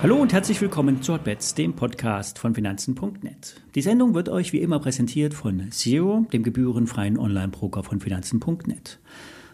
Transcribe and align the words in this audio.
Hallo 0.00 0.16
und 0.16 0.32
herzlich 0.32 0.60
willkommen 0.60 1.02
zu 1.02 1.12
Hotbets, 1.12 1.54
dem 1.54 1.74
Podcast 1.74 2.38
von 2.38 2.54
Finanzen.net. 2.54 3.60
Die 3.74 3.82
Sendung 3.82 4.14
wird 4.14 4.28
euch 4.28 4.52
wie 4.52 4.60
immer 4.60 4.78
präsentiert 4.78 5.34
von 5.34 5.72
Zero, 5.72 6.24
dem 6.32 6.44
gebührenfreien 6.44 7.18
Online-Broker 7.18 7.82
von 7.82 8.00
Finanzen.net. 8.00 9.00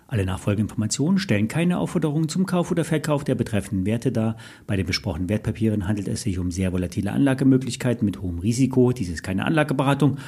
Alle 0.07 0.27
nachfolgenden 0.27 0.69
Informationen 0.69 1.19
stellen 1.19 1.49
keine 1.49 1.79
Aufforderung 1.79 2.29
zum 2.29 2.45
Kauf 2.45 2.71
oder 2.71 2.85
Verkauf 2.85 3.25
der 3.25 3.35
betreffenden 3.35 3.87
Werte 3.87 4.13
dar. 4.13 4.37
Bei 4.67 4.77
den 4.77 4.87
besprochenen 4.87 5.29
Wertpapieren 5.29 5.89
handelt 5.89 6.09
es 6.09 6.23
sich 6.23 6.39
um 6.39 6.51
sehr 6.51 6.73
volatile 6.73 7.13
Anlagemöglichkeiten 7.13 8.05
mit 8.05 8.21
hohem 8.21 8.39
Risiko. 8.39 8.93
Dies 8.93 9.09
ist 9.09 9.23
keine 9.23 9.47
Anlageberatung 9.47 10.19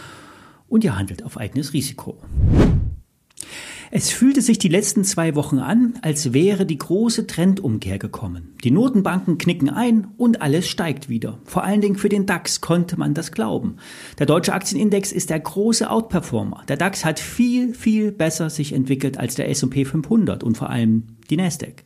und 0.68 0.82
ihr 0.82 0.98
handelt 0.98 1.24
auf 1.24 1.36
eigenes 1.36 1.72
Risiko. 1.72 2.16
Es 3.90 4.10
fühlte 4.10 4.42
sich 4.42 4.58
die 4.58 4.68
letzten 4.68 5.04
zwei 5.04 5.34
Wochen 5.34 5.58
an, 5.58 5.94
als 6.02 6.32
wäre 6.32 6.66
die 6.66 6.78
große 6.78 7.26
Trendumkehr 7.26 7.98
gekommen. 7.98 8.54
Die 8.64 8.70
Notenbanken 8.70 9.38
knicken 9.38 9.70
ein 9.70 10.08
und 10.16 10.42
alles 10.42 10.68
steigt 10.68 11.08
wieder. 11.08 11.38
Vor 11.44 11.62
allen 11.62 11.80
Dingen 11.80 11.96
für 11.96 12.08
den 12.08 12.26
DAX 12.26 12.60
konnte 12.60 12.98
man 12.98 13.14
das 13.14 13.32
glauben. 13.32 13.76
Der 14.18 14.26
deutsche 14.26 14.54
Aktienindex 14.54 15.12
ist 15.12 15.30
der 15.30 15.40
große 15.40 15.88
Outperformer. 15.88 16.64
Der 16.68 16.76
DAX 16.76 17.04
hat 17.04 17.20
viel, 17.20 17.74
viel 17.74 18.10
besser 18.12 18.50
sich 18.50 18.72
entwickelt 18.72 19.18
als 19.18 19.36
der 19.36 19.48
S&P 19.50 19.84
500 19.84 20.42
und 20.42 20.56
vor 20.56 20.70
allem 20.70 21.04
die 21.30 21.36
Nasdaq. 21.36 21.84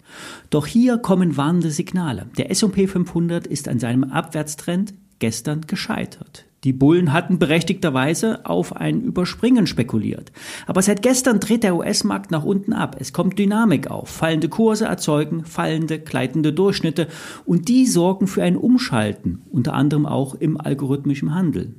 Doch 0.48 0.66
hier 0.66 0.98
kommen 0.98 1.36
warnende 1.36 1.70
Signale. 1.70 2.26
Der 2.38 2.50
S&P 2.50 2.86
500 2.86 3.46
ist 3.46 3.68
an 3.68 3.78
seinem 3.78 4.04
Abwärtstrend 4.04 4.94
gestern 5.18 5.62
gescheitert. 5.66 6.46
Die 6.64 6.74
Bullen 6.74 7.12
hatten 7.14 7.38
berechtigterweise 7.38 8.44
auf 8.44 8.76
ein 8.76 9.00
Überspringen 9.00 9.66
spekuliert. 9.66 10.30
Aber 10.66 10.82
seit 10.82 11.00
gestern 11.00 11.40
dreht 11.40 11.62
der 11.62 11.74
US-Markt 11.74 12.30
nach 12.30 12.44
unten 12.44 12.74
ab. 12.74 12.96
Es 12.98 13.14
kommt 13.14 13.38
Dynamik 13.38 13.90
auf. 13.90 14.10
Fallende 14.10 14.50
Kurse 14.50 14.84
erzeugen 14.84 15.44
fallende, 15.44 15.98
gleitende 15.98 16.52
Durchschnitte 16.52 17.08
und 17.46 17.68
die 17.68 17.86
sorgen 17.86 18.26
für 18.26 18.42
ein 18.42 18.56
Umschalten, 18.56 19.42
unter 19.50 19.72
anderem 19.72 20.04
auch 20.04 20.34
im 20.34 20.60
algorithmischen 20.60 21.34
Handel. 21.34 21.74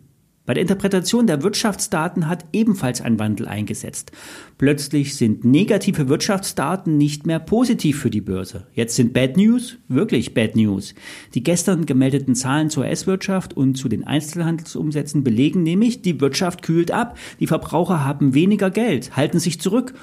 Bei 0.51 0.55
der 0.55 0.63
Interpretation 0.63 1.27
der 1.27 1.43
Wirtschaftsdaten 1.43 2.27
hat 2.27 2.43
ebenfalls 2.51 2.99
ein 2.99 3.19
Wandel 3.19 3.47
eingesetzt. 3.47 4.11
Plötzlich 4.57 5.15
sind 5.15 5.45
negative 5.45 6.09
Wirtschaftsdaten 6.09 6.97
nicht 6.97 7.25
mehr 7.25 7.39
positiv 7.39 8.01
für 8.01 8.09
die 8.09 8.19
Börse. 8.19 8.67
Jetzt 8.73 8.97
sind 8.97 9.13
Bad 9.13 9.37
News 9.37 9.77
wirklich 9.87 10.33
Bad 10.33 10.57
News. 10.57 10.93
Die 11.35 11.41
gestern 11.41 11.85
gemeldeten 11.85 12.35
Zahlen 12.35 12.69
zur 12.69 12.85
S-Wirtschaft 12.85 13.55
und 13.55 13.75
zu 13.75 13.87
den 13.87 14.05
Einzelhandelsumsätzen 14.05 15.23
belegen 15.23 15.63
nämlich, 15.63 16.01
die 16.01 16.19
Wirtschaft 16.19 16.63
kühlt 16.63 16.91
ab, 16.91 17.17
die 17.39 17.47
Verbraucher 17.47 18.03
haben 18.03 18.33
weniger 18.33 18.71
Geld, 18.71 19.15
halten 19.15 19.39
sich 19.39 19.61
zurück 19.61 19.93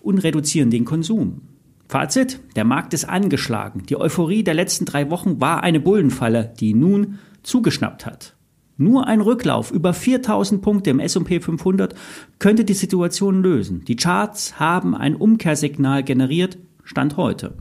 und 0.00 0.20
reduzieren 0.20 0.70
den 0.70 0.86
Konsum. 0.86 1.42
Fazit, 1.86 2.40
der 2.56 2.64
Markt 2.64 2.94
ist 2.94 3.04
angeschlagen. 3.04 3.82
Die 3.82 4.00
Euphorie 4.00 4.42
der 4.42 4.54
letzten 4.54 4.86
drei 4.86 5.10
Wochen 5.10 5.38
war 5.38 5.62
eine 5.62 5.80
Bullenfalle, 5.80 6.54
die 6.58 6.72
nun 6.72 7.18
zugeschnappt 7.42 8.06
hat. 8.06 8.37
Nur 8.80 9.08
ein 9.08 9.20
Rücklauf 9.20 9.72
über 9.72 9.92
4000 9.92 10.62
Punkte 10.62 10.90
im 10.90 11.00
S&P 11.00 11.40
500 11.40 11.96
könnte 12.38 12.64
die 12.64 12.74
Situation 12.74 13.42
lösen. 13.42 13.84
Die 13.84 13.96
Charts 13.96 14.60
haben 14.60 14.94
ein 14.94 15.16
Umkehrsignal 15.16 16.04
generiert, 16.04 16.58
Stand 16.84 17.16
heute. 17.16 17.54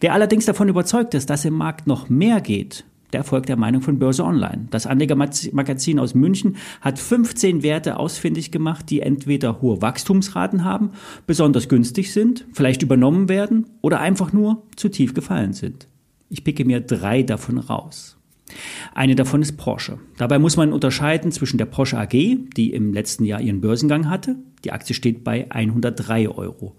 Wer 0.00 0.12
allerdings 0.12 0.44
davon 0.44 0.68
überzeugt 0.68 1.14
ist, 1.14 1.30
dass 1.30 1.44
im 1.44 1.54
Markt 1.54 1.86
noch 1.86 2.08
mehr 2.08 2.40
geht, 2.40 2.84
der 3.12 3.22
folgt 3.22 3.48
der 3.48 3.56
Meinung 3.56 3.80
von 3.80 4.00
Börse 4.00 4.24
Online. 4.24 4.66
Das 4.70 4.88
Anlegermagazin 4.88 6.00
aus 6.00 6.14
München 6.14 6.56
hat 6.80 6.98
15 6.98 7.62
Werte 7.62 7.96
ausfindig 7.96 8.50
gemacht, 8.50 8.90
die 8.90 9.02
entweder 9.02 9.62
hohe 9.62 9.80
Wachstumsraten 9.80 10.64
haben, 10.64 10.90
besonders 11.28 11.68
günstig 11.68 12.12
sind, 12.12 12.44
vielleicht 12.52 12.82
übernommen 12.82 13.28
werden 13.28 13.66
oder 13.82 14.00
einfach 14.00 14.32
nur 14.32 14.64
zu 14.74 14.88
tief 14.88 15.14
gefallen 15.14 15.52
sind. 15.52 15.86
Ich 16.28 16.42
picke 16.42 16.64
mir 16.64 16.80
drei 16.80 17.22
davon 17.22 17.58
raus. 17.58 18.18
Eine 18.94 19.14
davon 19.14 19.42
ist 19.42 19.56
Porsche. 19.56 19.98
Dabei 20.16 20.38
muss 20.38 20.56
man 20.56 20.72
unterscheiden 20.72 21.32
zwischen 21.32 21.58
der 21.58 21.66
Porsche 21.66 21.98
AG, 21.98 22.10
die 22.10 22.72
im 22.72 22.92
letzten 22.92 23.24
Jahr 23.24 23.40
ihren 23.40 23.60
Börsengang 23.60 24.08
hatte, 24.08 24.36
die 24.64 24.72
Aktie 24.72 24.94
steht 24.94 25.24
bei 25.24 25.50
103 25.50 26.28
Euro, 26.28 26.76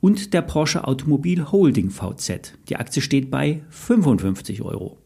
und 0.00 0.34
der 0.34 0.42
Porsche 0.42 0.86
Automobil 0.86 1.50
Holding 1.50 1.90
VZ, 1.90 2.54
die 2.68 2.76
Aktie 2.76 3.02
steht 3.02 3.30
bei 3.30 3.62
55 3.70 4.62
Euro. 4.62 4.98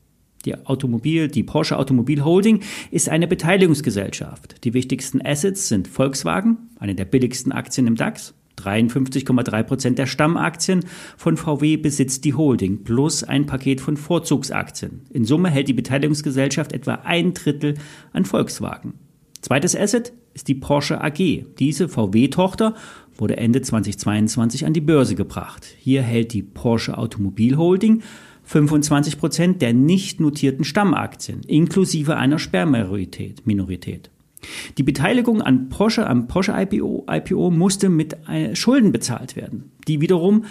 Die 0.45 0.57
Automobil, 0.67 1.29
die 1.29 1.45
Porsche 1.45 1.79
Automobil 1.79 2.25
Holding 2.25 2.61
ist 2.91 3.09
eine 3.09 3.29
Beteiligungsgesellschaft. 3.29 4.65
Die 4.65 4.75
wichtigsten 4.75 5.25
Assets 5.25 5.69
sind 5.69 5.87
Volkswagen, 5.87 6.71
eine 6.79 6.97
der 6.97 7.05
billigsten 7.05 7.53
Aktien 7.53 7.87
im 7.87 7.95
DAX, 7.95 8.35
53,3 8.63 9.63
Prozent 9.63 9.99
der 9.99 10.07
Stammaktien 10.07 10.85
von 11.17 11.37
VW 11.37 11.77
besitzt 11.77 12.25
die 12.25 12.35
Holding 12.35 12.85
plus 12.85 13.25
ein 13.25 13.47
Paket 13.47 13.81
von 13.81 13.97
Vorzugsaktien. 13.97 15.03
In 15.11 15.25
Summe 15.25 15.51
hält 15.51 15.69
die 15.69 15.73
Beteiligungsgesellschaft 15.73 16.73
etwa 16.73 16.95
ein 17.05 17.35
Drittel 17.35 17.75
an 18.13 18.25
Volkswagen. 18.25 18.95
Zweites 19.41 19.77
Asset 19.77 20.13
ist 20.35 20.49
die 20.49 20.55
Porsche 20.55 21.03
AG. 21.03 21.45
Diese 21.59 21.89
VW-Tochter 21.89 22.75
wurde 23.17 23.37
Ende 23.37 23.61
2022 23.61 24.65
an 24.67 24.73
die 24.73 24.81
Börse 24.81 25.15
gebracht. 25.17 25.67
Hier 25.79 26.03
hält 26.03 26.33
die 26.33 26.43
Porsche 26.43 26.97
Automobil 26.97 27.57
Holding 27.57 28.03
25 28.45 29.19
Prozent 29.19 29.63
der 29.63 29.73
nicht 29.73 30.21
notierten 30.21 30.65
Stammaktien, 30.65 31.43
inklusive 31.47 32.17
einer 32.17 32.39
Sperrminorität. 32.39 34.12
Die 34.79 34.83
Beteiligung 34.83 35.43
an 35.43 35.69
Porsche, 35.69 36.07
am 36.07 36.27
Porsche 36.27 36.53
IPO, 36.57 37.07
IPO 37.09 37.51
musste 37.51 37.89
mit 37.89 38.17
äh, 38.29 38.55
Schulden 38.55 38.93
bezahlt 38.93 39.37
werden, 39.37 39.73
die 39.87 40.01
wiederum 40.01 40.45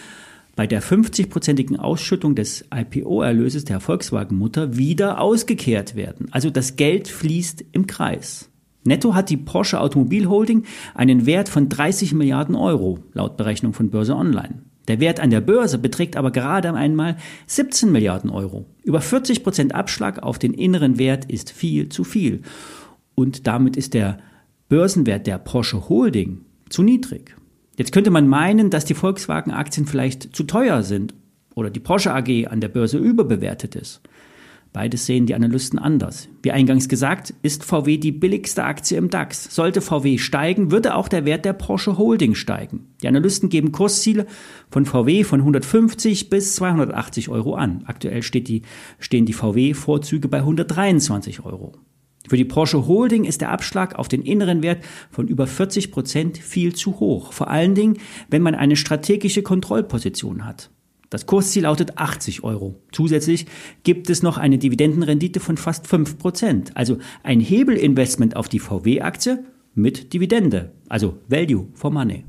bei 0.56 0.68
der 0.68 0.84
50-prozentigen 0.84 1.78
Ausschüttung 1.78 2.35
des 2.35 2.66
IPO-Erlöses 2.74 3.66
der 3.66 3.80
Volkswagen-Mutter 3.80 4.78
wieder 4.78 5.22
ausgekehrt 5.22 5.96
werden. 5.96 6.28
Also 6.31 6.50
das 6.50 6.75
Geld 6.75 7.07
fließt 7.07 7.66
im 7.72 7.88
Kreis. 7.88 8.50
Netto 8.84 9.13
hat 9.13 9.30
die 9.30 9.38
Porsche 9.38 9.80
Automobil 9.80 10.28
Holding 10.28 10.66
einen 10.96 11.25
Wert 11.25 11.50
von 11.50 11.69
30 11.69 12.13
Milliarden 12.13 12.56
Euro, 12.56 13.00
laut 13.13 13.38
Berechnung 13.38 13.74
von 13.74 13.90
Börse 13.90 14.16
Online. 14.16 14.63
Der 14.88 15.00
Wert 15.00 15.19
an 15.19 15.30
der 15.30 15.41
Börse 15.41 15.78
beträgt 15.78 16.18
aber 16.18 16.31
gerade 16.31 16.74
einmal 16.74 17.18
17 17.46 17.91
Milliarden 17.91 18.31
Euro. 18.31 18.66
Über 18.84 19.00
40 19.00 19.44
Prozent 19.44 19.75
Abschlag 19.75 20.24
auf 20.24 20.40
den 20.40 20.53
inneren 20.53 20.97
Wert 20.97 21.25
ist 21.25 21.51
viel 21.51 21.90
zu 21.90 22.03
viel 22.03 22.41
und 23.21 23.45
damit 23.45 23.77
ist 23.77 23.93
der 23.93 24.17
Börsenwert 24.67 25.27
der 25.27 25.37
Porsche 25.37 25.87
Holding 25.89 26.41
zu 26.69 26.81
niedrig. 26.81 27.35
Jetzt 27.77 27.91
könnte 27.91 28.09
man 28.09 28.27
meinen, 28.27 28.71
dass 28.71 28.83
die 28.83 28.95
Volkswagen-Aktien 28.95 29.85
vielleicht 29.85 30.35
zu 30.35 30.43
teuer 30.43 30.81
sind 30.81 31.13
oder 31.53 31.69
die 31.69 31.79
Porsche 31.79 32.13
AG 32.13 32.47
an 32.47 32.61
der 32.61 32.69
Börse 32.69 32.97
überbewertet 32.97 33.75
ist. 33.75 34.01
Beides 34.73 35.05
sehen 35.05 35.25
die 35.25 35.35
Analysten 35.35 35.77
anders. 35.77 36.29
Wie 36.41 36.51
eingangs 36.51 36.87
gesagt, 36.87 37.33
ist 37.43 37.63
VW 37.63 37.97
die 37.97 38.13
billigste 38.13 38.63
Aktie 38.63 38.97
im 38.97 39.09
DAX. 39.09 39.53
Sollte 39.53 39.81
VW 39.81 40.17
steigen, 40.17 40.71
würde 40.71 40.95
auch 40.95 41.09
der 41.09 41.25
Wert 41.25 41.43
der 41.43 41.53
Porsche 41.53 41.97
Holding 41.97 42.35
steigen. 42.35 42.88
Die 43.03 43.07
Analysten 43.07 43.49
geben 43.49 43.73
Kursziele 43.73 44.25
von 44.69 44.85
VW 44.85 45.25
von 45.25 45.41
150 45.41 46.29
bis 46.29 46.55
280 46.55 47.29
Euro 47.29 47.53
an. 47.55 47.83
Aktuell 47.85 48.21
die, 48.21 48.61
stehen 48.97 49.25
die 49.25 49.33
VW-Vorzüge 49.33 50.29
bei 50.29 50.38
123 50.38 51.43
Euro. 51.45 51.73
Für 52.31 52.38
die 52.38 52.46
Porsche 52.46 52.88
Holding 52.88 53.25
ist 53.25 53.42
der 53.42 53.52
Abschlag 53.52 54.00
auf 54.00 54.08
den 54.08 54.22
inneren 54.22 54.64
Wert 54.64 54.86
von 55.09 55.28
über 55.28 55.47
40 55.47 55.92
Prozent 55.92 56.38
viel 56.38 56.74
zu 56.74 57.02
hoch. 57.02 57.34
Vor 57.34 57.50
allen 57.50 57.75
Dingen, 57.75 57.97
wenn 58.30 58.42
man 58.42 58.56
eine 58.56 58.78
strategische 58.78 59.42
Kontrollposition 59.42 60.46
hat. 60.46 60.69
Das 61.09 61.25
Kursziel 61.25 61.64
lautet 61.64 61.97
80 61.97 62.46
Euro. 62.46 62.80
Zusätzlich 62.94 63.47
gibt 63.84 64.09
es 64.09 64.24
noch 64.24 64.38
eine 64.38 64.58
Dividendenrendite 64.59 65.42
von 65.42 65.58
fast 65.58 65.88
5 65.88 66.19
Prozent. 66.19 66.72
Also 66.78 67.00
ein 67.22 67.42
Hebelinvestment 67.42 68.38
auf 68.38 68.48
die 68.48 68.59
VW-Aktie 68.59 69.44
mit 69.75 70.13
Dividende. 70.13 70.72
Also 70.88 71.18
Value 71.28 71.68
for 71.74 71.92
Money. 71.92 72.24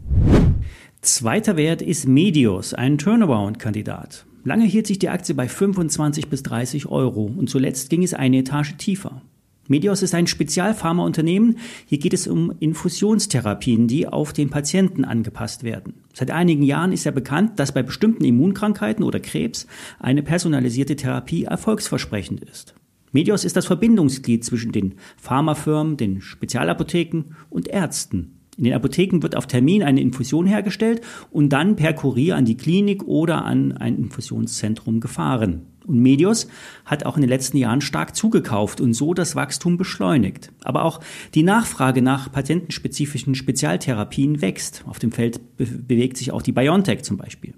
Zweiter 1.00 1.56
Wert 1.56 1.80
ist 1.80 2.08
Medios, 2.08 2.74
ein 2.74 2.98
Turnaround-Kandidat. 2.98 4.26
Lange 4.42 4.64
hielt 4.64 4.88
sich 4.88 4.98
die 4.98 5.10
Aktie 5.10 5.36
bei 5.36 5.46
25 5.46 6.26
bis 6.26 6.42
30 6.42 6.86
Euro 6.86 7.26
und 7.26 7.48
zuletzt 7.48 7.88
ging 7.88 8.02
es 8.02 8.14
eine 8.14 8.38
Etage 8.38 8.76
tiefer. 8.78 9.22
Medios 9.68 10.02
ist 10.02 10.14
ein 10.14 10.26
Spezialpharmaunternehmen. 10.26 11.58
Hier 11.86 11.98
geht 11.98 12.14
es 12.14 12.26
um 12.26 12.52
Infusionstherapien, 12.58 13.86
die 13.86 14.08
auf 14.08 14.32
den 14.32 14.50
Patienten 14.50 15.04
angepasst 15.04 15.62
werden. 15.62 15.94
Seit 16.12 16.32
einigen 16.32 16.64
Jahren 16.64 16.92
ist 16.92 17.04
ja 17.04 17.12
bekannt, 17.12 17.58
dass 17.58 17.72
bei 17.72 17.82
bestimmten 17.82 18.24
Immunkrankheiten 18.24 19.04
oder 19.04 19.20
Krebs 19.20 19.66
eine 20.00 20.22
personalisierte 20.22 20.96
Therapie 20.96 21.44
erfolgsversprechend 21.44 22.42
ist. 22.42 22.74
Medios 23.12 23.44
ist 23.44 23.56
das 23.56 23.66
Verbindungsglied 23.66 24.44
zwischen 24.44 24.72
den 24.72 24.94
Pharmafirmen, 25.16 25.96
den 25.96 26.20
Spezialapotheken 26.20 27.24
und 27.50 27.68
Ärzten. 27.68 28.38
In 28.56 28.64
den 28.64 28.74
Apotheken 28.74 29.22
wird 29.22 29.36
auf 29.36 29.46
Termin 29.46 29.82
eine 29.82 30.00
Infusion 30.00 30.46
hergestellt 30.46 31.02
und 31.30 31.50
dann 31.50 31.76
per 31.76 31.92
Kurier 31.92 32.36
an 32.36 32.44
die 32.44 32.56
Klinik 32.56 33.04
oder 33.04 33.44
an 33.44 33.72
ein 33.72 33.96
Infusionszentrum 33.96 35.00
gefahren. 35.00 35.71
Und 35.86 36.00
Medios 36.00 36.48
hat 36.84 37.04
auch 37.06 37.16
in 37.16 37.22
den 37.22 37.30
letzten 37.30 37.56
Jahren 37.56 37.80
stark 37.80 38.16
zugekauft 38.16 38.80
und 38.80 38.94
so 38.94 39.14
das 39.14 39.36
Wachstum 39.36 39.76
beschleunigt. 39.76 40.52
Aber 40.62 40.84
auch 40.84 41.00
die 41.34 41.42
Nachfrage 41.42 42.02
nach 42.02 42.30
patientenspezifischen 42.32 43.34
Spezialtherapien 43.34 44.40
wächst. 44.42 44.84
Auf 44.86 44.98
dem 44.98 45.12
Feld 45.12 45.56
be 45.56 45.66
bewegt 45.66 46.16
sich 46.16 46.32
auch 46.32 46.42
die 46.42 46.52
BioNTech 46.52 47.02
zum 47.02 47.16
Beispiel. 47.16 47.54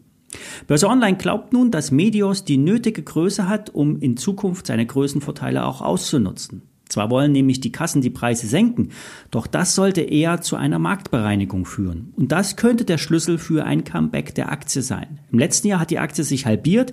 Börse 0.66 0.88
Online 0.88 1.16
glaubt 1.16 1.52
nun, 1.52 1.70
dass 1.70 1.90
Medios 1.90 2.44
die 2.44 2.56
nötige 2.56 3.02
Größe 3.02 3.48
hat, 3.48 3.70
um 3.70 4.00
in 4.00 4.16
Zukunft 4.16 4.66
seine 4.66 4.86
Größenvorteile 4.86 5.64
auch 5.64 5.80
auszunutzen. 5.80 6.62
Zwar 6.88 7.10
wollen 7.10 7.32
nämlich 7.32 7.60
die 7.60 7.72
Kassen 7.72 8.02
die 8.02 8.10
Preise 8.10 8.46
senken, 8.46 8.90
doch 9.30 9.46
das 9.46 9.74
sollte 9.74 10.02
eher 10.02 10.40
zu 10.40 10.56
einer 10.56 10.78
Marktbereinigung 10.78 11.64
führen. 11.64 12.12
Und 12.16 12.30
das 12.30 12.56
könnte 12.56 12.84
der 12.84 12.98
Schlüssel 12.98 13.38
für 13.38 13.64
ein 13.64 13.84
Comeback 13.84 14.34
der 14.34 14.52
Aktie 14.52 14.82
sein. 14.82 15.20
Im 15.32 15.38
letzten 15.38 15.68
Jahr 15.68 15.80
hat 15.80 15.90
die 15.90 15.98
Aktie 15.98 16.24
sich 16.24 16.46
halbiert. 16.46 16.92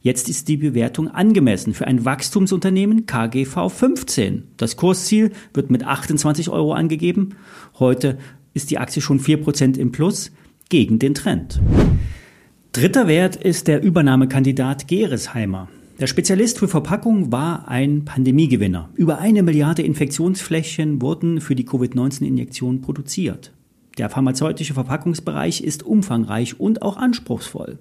Jetzt 0.00 0.28
ist 0.28 0.48
die 0.48 0.56
Bewertung 0.56 1.08
angemessen 1.08 1.74
für 1.74 1.86
ein 1.86 2.04
Wachstumsunternehmen 2.04 3.06
KGV 3.06 3.68
15. 3.68 4.44
Das 4.56 4.76
Kursziel 4.76 5.32
wird 5.52 5.70
mit 5.70 5.84
28 5.84 6.48
Euro 6.48 6.72
angegeben. 6.72 7.30
Heute 7.78 8.18
ist 8.54 8.70
die 8.70 8.78
Aktie 8.78 9.02
schon 9.02 9.20
4% 9.20 9.76
im 9.76 9.92
Plus 9.92 10.32
gegen 10.68 10.98
den 10.98 11.14
Trend. 11.14 11.60
Dritter 12.72 13.06
Wert 13.06 13.36
ist 13.36 13.68
der 13.68 13.82
Übernahmekandidat 13.82 14.86
Geresheimer. 14.88 15.68
Der 15.98 16.06
Spezialist 16.06 16.58
für 16.58 16.68
Verpackung 16.68 17.32
war 17.32 17.68
ein 17.68 18.04
Pandemiegewinner. 18.04 18.90
Über 18.96 19.18
eine 19.18 19.42
Milliarde 19.42 19.80
Infektionsfläschchen 19.80 21.00
wurden 21.00 21.40
für 21.40 21.54
die 21.54 21.64
Covid-19-Injektion 21.64 22.82
produziert. 22.82 23.54
Der 23.96 24.10
pharmazeutische 24.10 24.74
Verpackungsbereich 24.74 25.62
ist 25.62 25.84
umfangreich 25.84 26.60
und 26.60 26.82
auch 26.82 26.98
anspruchsvoll. 26.98 27.78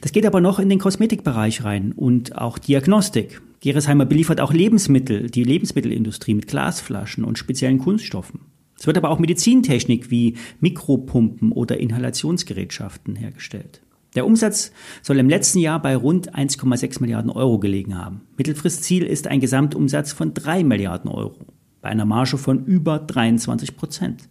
Das 0.00 0.10
geht 0.10 0.26
aber 0.26 0.40
noch 0.40 0.58
in 0.58 0.68
den 0.68 0.80
Kosmetikbereich 0.80 1.62
rein 1.62 1.92
und 1.92 2.36
auch 2.36 2.58
Diagnostik. 2.58 3.40
Geresheimer 3.60 4.06
beliefert 4.06 4.40
auch 4.40 4.52
Lebensmittel, 4.52 5.30
die 5.30 5.44
Lebensmittelindustrie 5.44 6.34
mit 6.34 6.48
Glasflaschen 6.48 7.22
und 7.22 7.38
speziellen 7.38 7.78
Kunststoffen. 7.78 8.40
Es 8.76 8.88
wird 8.88 8.98
aber 8.98 9.08
auch 9.08 9.20
Medizintechnik 9.20 10.10
wie 10.10 10.34
Mikropumpen 10.58 11.52
oder 11.52 11.78
Inhalationsgerätschaften 11.78 13.14
hergestellt. 13.14 13.82
Der 14.16 14.26
Umsatz 14.26 14.72
soll 15.02 15.18
im 15.18 15.28
letzten 15.28 15.60
Jahr 15.60 15.80
bei 15.80 15.94
rund 15.94 16.34
1,6 16.34 17.00
Milliarden 17.00 17.30
Euro 17.30 17.58
gelegen 17.58 17.96
haben. 17.96 18.22
Mittelfristziel 18.36 19.04
ist 19.04 19.28
ein 19.28 19.40
Gesamtumsatz 19.40 20.12
von 20.12 20.34
3 20.34 20.64
Milliarden 20.64 21.10
Euro 21.10 21.36
bei 21.82 21.90
einer 21.90 22.06
Marge 22.06 22.36
von 22.38 22.64
über 22.64 22.98
23 22.98 23.76
Prozent. 23.76 24.28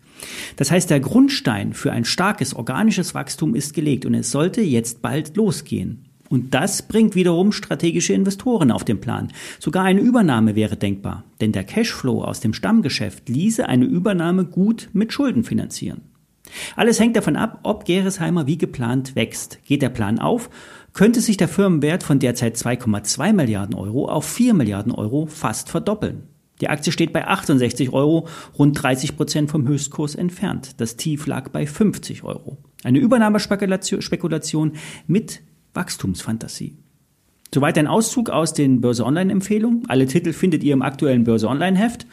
Das 0.57 0.71
heißt, 0.71 0.89
der 0.89 0.99
Grundstein 0.99 1.73
für 1.73 1.93
ein 1.93 2.03
starkes 2.03 2.53
organisches 2.53 3.13
Wachstum 3.13 3.55
ist 3.55 3.73
gelegt 3.73 4.05
und 4.05 4.13
es 4.13 4.31
sollte 4.31 4.61
jetzt 4.61 5.01
bald 5.01 5.37
losgehen. 5.37 6.03
Und 6.27 6.53
das 6.53 6.81
bringt 6.81 7.15
wiederum 7.15 7.51
strategische 7.51 8.13
Investoren 8.13 8.71
auf 8.71 8.83
den 8.83 8.99
Plan. 8.99 9.31
Sogar 9.59 9.85
eine 9.85 10.01
Übernahme 10.01 10.55
wäre 10.55 10.75
denkbar, 10.75 11.23
denn 11.39 11.51
der 11.51 11.63
Cashflow 11.63 12.23
aus 12.23 12.39
dem 12.39 12.53
Stammgeschäft 12.53 13.29
ließe 13.29 13.69
eine 13.69 13.85
Übernahme 13.85 14.45
gut 14.45 14.89
mit 14.93 15.13
Schulden 15.13 15.43
finanzieren. 15.43 16.01
Alles 16.75 16.99
hängt 16.99 17.15
davon 17.15 17.35
ab, 17.35 17.59
ob 17.63 17.85
Geresheimer 17.85 18.47
wie 18.47 18.57
geplant 18.57 19.15
wächst. 19.15 19.59
Geht 19.65 19.81
der 19.81 19.89
Plan 19.89 20.19
auf, 20.19 20.49
könnte 20.93 21.21
sich 21.21 21.37
der 21.37 21.47
Firmenwert 21.47 22.03
von 22.03 22.19
derzeit 22.19 22.55
2,2 22.55 23.33
Milliarden 23.33 23.75
Euro 23.75 24.07
auf 24.07 24.25
4 24.25 24.53
Milliarden 24.53 24.91
Euro 24.91 25.25
fast 25.25 25.69
verdoppeln. 25.69 26.23
Die 26.61 26.69
Aktie 26.69 26.93
steht 26.93 27.11
bei 27.11 27.27
68 27.27 27.91
Euro, 27.91 28.27
rund 28.57 28.81
30 28.81 29.17
Prozent 29.17 29.51
vom 29.51 29.67
Höchstkurs 29.67 30.15
entfernt. 30.15 30.79
Das 30.79 30.95
Tief 30.95 31.27
lag 31.27 31.49
bei 31.49 31.67
50 31.67 32.23
Euro. 32.23 32.57
Eine 32.83 32.99
Übernahmespekulation 32.99 34.73
mit 35.07 35.41
Wachstumsfantasie. 35.73 36.77
Soweit 37.53 37.77
ein 37.77 37.87
Auszug 37.87 38.29
aus 38.29 38.53
den 38.53 38.81
Börse 38.81 39.05
Online 39.05 39.31
Empfehlungen. 39.31 39.83
Alle 39.87 40.07
Titel 40.07 40.33
findet 40.33 40.63
ihr 40.63 40.73
im 40.73 40.81
aktuellen 40.81 41.23
Börse 41.23 41.47
Online 41.47 41.77
Heft. 41.77 42.05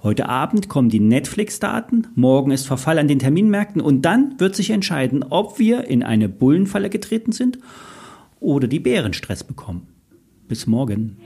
Heute 0.00 0.28
Abend 0.28 0.68
kommen 0.68 0.90
die 0.90 1.00
Netflix-Daten, 1.00 2.06
morgen 2.14 2.52
ist 2.52 2.68
Verfall 2.68 3.00
an 3.00 3.08
den 3.08 3.18
Terminmärkten 3.18 3.80
und 3.80 4.02
dann 4.02 4.38
wird 4.38 4.54
sich 4.54 4.70
entscheiden, 4.70 5.24
ob 5.28 5.58
wir 5.58 5.88
in 5.88 6.04
eine 6.04 6.28
Bullenfalle 6.28 6.88
getreten 6.88 7.32
sind 7.32 7.58
oder 8.38 8.68
die 8.68 8.78
Bärenstress 8.78 9.42
bekommen. 9.42 9.88
Bis 10.46 10.68
morgen. 10.68 11.16